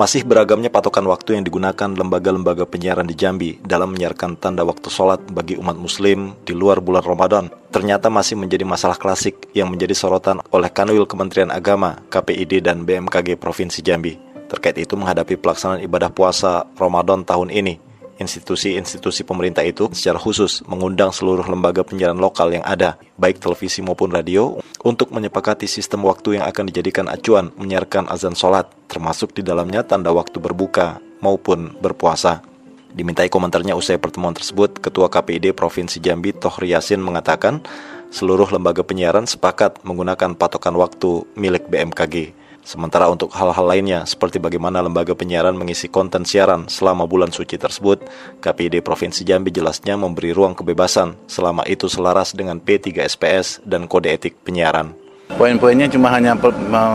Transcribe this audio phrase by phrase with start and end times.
[0.00, 5.20] Masih beragamnya patokan waktu yang digunakan lembaga-lembaga penyiaran di Jambi dalam menyiarkan tanda waktu sholat
[5.28, 10.40] bagi umat muslim di luar bulan Ramadan ternyata masih menjadi masalah klasik yang menjadi sorotan
[10.56, 14.16] oleh Kanwil Kementerian Agama, KPID, dan BMKG Provinsi Jambi.
[14.48, 17.76] Terkait itu menghadapi pelaksanaan ibadah puasa Ramadan tahun ini,
[18.20, 24.12] institusi-institusi pemerintah itu secara khusus mengundang seluruh lembaga penyiaran lokal yang ada, baik televisi maupun
[24.12, 29.80] radio, untuk menyepakati sistem waktu yang akan dijadikan acuan menyiarkan azan sholat, termasuk di dalamnya
[29.82, 32.44] tanda waktu berbuka maupun berpuasa.
[32.92, 37.64] Dimintai komentarnya usai pertemuan tersebut, Ketua KPID Provinsi Jambi Tohri Yasin mengatakan,
[38.10, 42.34] seluruh lembaga penyiaran sepakat menggunakan patokan waktu milik BMKG.
[42.70, 47.98] Sementara untuk hal-hal lainnya, seperti bagaimana lembaga penyiaran mengisi konten siaran selama bulan suci tersebut,
[48.38, 54.14] KPID Provinsi Jambi jelasnya memberi ruang kebebasan selama itu selaras dengan P3 SPS dan Kode
[54.14, 55.09] Etik Penyiaran.
[55.38, 56.36] Poin-poinnya cuma hanya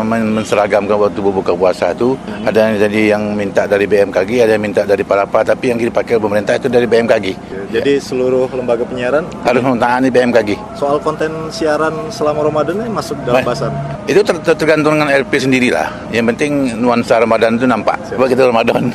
[0.05, 2.13] menseragamkan waktu berbuka puasa itu.
[2.45, 5.79] Ada yang jadi yang minta dari BMKG, ada yang minta dari para apa, tapi yang
[5.81, 7.25] dipakai pemerintah itu dari BMKG.
[7.73, 10.77] Jadi seluruh lembaga penyiaran harus mentangani BMKG.
[10.77, 13.73] Soal konten siaran selama Ramadan ini masuk dalam bahasan.
[14.05, 16.13] Itu ter tergantung dengan RP sendirilah.
[16.13, 17.97] Yang penting nuansa Ramadan itu nampak.
[18.13, 18.93] Kita Ramadan.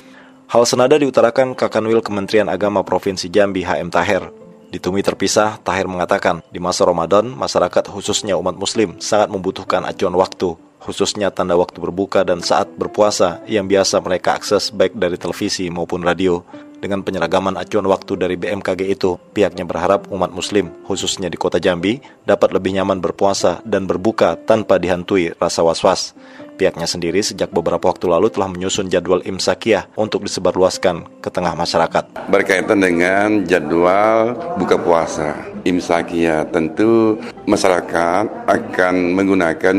[0.50, 4.39] Hal senada diutarakan Kakanwil Kementerian Agama Provinsi Jambi HM Taher
[4.70, 10.54] Ditemui terpisah, Tahir mengatakan, di masa Ramadan, masyarakat khususnya umat muslim sangat membutuhkan acuan waktu,
[10.78, 16.06] khususnya tanda waktu berbuka dan saat berpuasa yang biasa mereka akses baik dari televisi maupun
[16.06, 16.46] radio.
[16.78, 21.98] Dengan penyeragaman acuan waktu dari BMKG itu, pihaknya berharap umat muslim, khususnya di kota Jambi,
[22.22, 26.14] dapat lebih nyaman berpuasa dan berbuka tanpa dihantui rasa was-was.
[26.60, 32.28] Pihaknya sendiri sejak beberapa waktu lalu telah menyusun jadwal imsakiyah untuk disebarluaskan ke tengah masyarakat.
[32.28, 37.16] Berkaitan dengan jadwal buka puasa, imsakiyah tentu
[37.48, 39.76] masyarakat akan menggunakan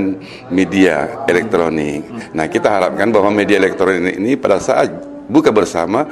[0.49, 2.01] media elektronik.
[2.33, 4.89] Nah kita harapkan bahwa media elektronik ini pada saat
[5.29, 6.09] buka bersama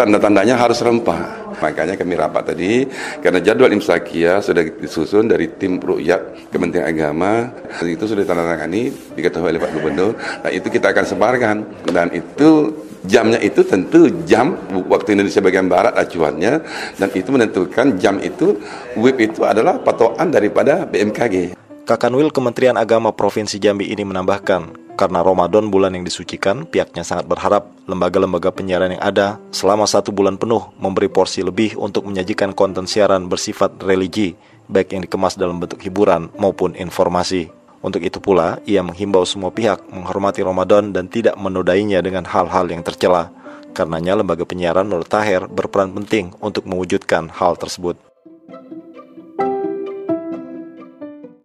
[0.00, 1.39] tanda-tandanya harus rempah.
[1.60, 2.88] Makanya kami rapat tadi
[3.20, 7.52] karena jadwal imsakiyah sudah disusun dari tim rukyat Kementerian Agama
[7.84, 10.12] itu sudah ditandatangani diketahui oleh Pak Gubernur.
[10.16, 11.56] Nah itu kita akan sebarkan
[11.92, 12.72] dan itu
[13.04, 14.56] jamnya itu tentu jam
[14.88, 16.52] waktu Indonesia bagian barat acuannya
[17.00, 18.60] dan itu menentukan jam itu
[18.96, 21.56] WIB itu adalah patokan daripada BMKG.
[21.88, 27.72] Kakanwil Kementerian Agama Provinsi Jambi ini menambahkan, karena Ramadan bulan yang disucikan, pihaknya sangat berharap
[27.88, 33.24] lembaga-lembaga penyiaran yang ada selama satu bulan penuh memberi porsi lebih untuk menyajikan konten siaran
[33.24, 34.36] bersifat religi,
[34.68, 37.48] baik yang dikemas dalam bentuk hiburan maupun informasi.
[37.80, 42.84] Untuk itu pula, ia menghimbau semua pihak menghormati Ramadan dan tidak menodainya dengan hal-hal yang
[42.84, 43.32] tercela.
[43.72, 48.09] Karenanya lembaga penyiaran menurut Taher berperan penting untuk mewujudkan hal tersebut.